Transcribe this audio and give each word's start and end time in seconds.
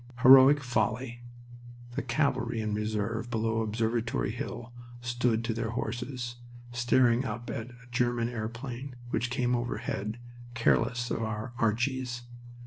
Heroic 0.23 0.63
folly! 0.63 1.21
The 1.91 2.01
cavalry 2.01 2.59
in 2.59 2.73
reserve 2.73 3.29
below 3.29 3.61
Observatory 3.61 4.31
Hill 4.31 4.73
stood 4.99 5.43
to 5.45 5.53
their 5.53 5.69
horses, 5.69 6.37
staring 6.71 7.23
up 7.23 7.51
at 7.51 7.69
a 7.69 7.75
German 7.91 8.27
airplane 8.27 8.95
which 9.11 9.29
came 9.29 9.55
overhead, 9.55 10.17
careless 10.55 11.11
of 11.11 11.21
our 11.21 11.53
"Archies." 11.59 12.23